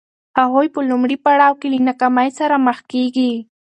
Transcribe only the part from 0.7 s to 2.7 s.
په لومړي پړاو کې له ناکامۍ سره